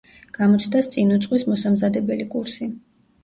გამოცდას 0.35 0.87
წინ 0.95 1.11
უძღვის 1.17 1.45
მოსამზადებელი 1.51 2.27
კურსი. 2.37 2.71